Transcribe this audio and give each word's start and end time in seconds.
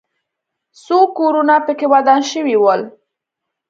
څو 0.83 0.97
کورونه 1.17 1.55
پکې 1.65 1.85
ودان 1.93 2.21
شوي 2.31 2.55
ول. 2.61 2.81